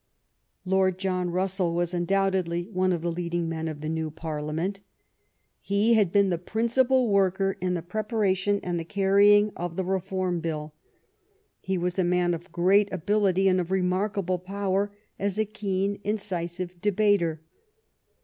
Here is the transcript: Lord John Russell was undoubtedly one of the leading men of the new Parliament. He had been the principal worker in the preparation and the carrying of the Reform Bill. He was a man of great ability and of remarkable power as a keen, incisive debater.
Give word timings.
Lord 0.65 0.97
John 0.97 1.29
Russell 1.29 1.75
was 1.75 1.93
undoubtedly 1.93 2.63
one 2.73 2.91
of 2.91 3.03
the 3.03 3.11
leading 3.11 3.47
men 3.47 3.67
of 3.67 3.81
the 3.81 3.87
new 3.87 4.09
Parliament. 4.09 4.79
He 5.59 5.93
had 5.93 6.11
been 6.11 6.31
the 6.31 6.39
principal 6.39 7.07
worker 7.07 7.55
in 7.61 7.75
the 7.75 7.83
preparation 7.83 8.59
and 8.63 8.79
the 8.79 8.83
carrying 8.83 9.51
of 9.55 9.75
the 9.75 9.85
Reform 9.85 10.39
Bill. 10.39 10.73
He 11.59 11.77
was 11.77 11.99
a 11.99 12.03
man 12.03 12.33
of 12.33 12.51
great 12.51 12.91
ability 12.91 13.47
and 13.47 13.59
of 13.61 13.69
remarkable 13.69 14.39
power 14.39 14.91
as 15.19 15.37
a 15.37 15.45
keen, 15.45 15.99
incisive 16.03 16.81
debater. 16.81 17.41